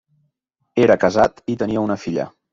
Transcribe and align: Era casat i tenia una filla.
Era 0.85 0.95
casat 1.03 1.45
i 1.55 1.59
tenia 1.61 1.85
una 1.91 2.01
filla. 2.07 2.29